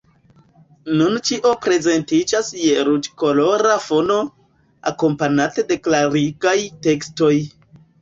Nun 1.01 1.19
ĉio 1.29 1.51
prezentiĝas 1.65 2.49
je 2.63 2.87
ruĝkolora 2.89 3.77
fono, 3.91 4.19
akompanate 4.95 5.69
de 5.71 5.81
klarigaj 5.87 6.59
tekstoj. 6.91 7.35